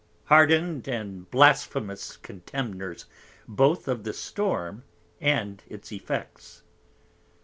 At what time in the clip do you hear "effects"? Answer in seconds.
5.91-6.63